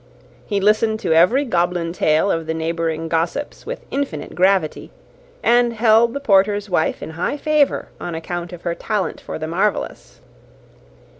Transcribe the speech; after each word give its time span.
He 0.47 0.59
listened 0.59 0.99
to 1.01 1.13
every 1.13 1.45
goblin 1.45 1.93
tale 1.93 2.31
of 2.31 2.47
the 2.47 2.55
neighbouring 2.55 3.07
gossips 3.07 3.67
with 3.67 3.85
infinite 3.91 4.33
gravity, 4.33 4.89
and 5.43 5.73
held 5.73 6.15
the 6.15 6.19
porter's 6.19 6.71
wife 6.71 7.03
in 7.03 7.11
high 7.11 7.37
favour 7.37 7.89
on 7.99 8.15
account 8.15 8.51
of 8.51 8.63
her 8.63 8.73
talent 8.73 9.21
for 9.21 9.37
the 9.37 9.45
marvellous. 9.45 10.19